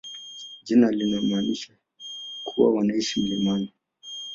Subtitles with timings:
[0.63, 1.73] Jina linamaanisha
[2.43, 3.73] kuwa wanaishi milimani.